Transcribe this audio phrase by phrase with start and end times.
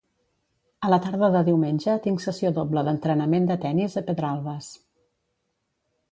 [0.87, 4.71] A la tarda de diumenge tinc sessió doble d'entrenament de tenis a Pedralbes.